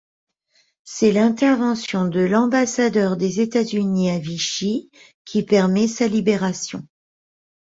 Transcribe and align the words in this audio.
C'est 0.83 1.11
l'intervention 1.11 2.05
de 2.07 2.21
l'ambassadeur 2.21 3.17
des 3.17 3.39
États-Unis 3.39 4.09
à 4.09 4.17
Vichy 4.17 4.89
qui 5.25 5.43
permet 5.43 5.87
sa 5.87 6.07
libération. 6.07 6.81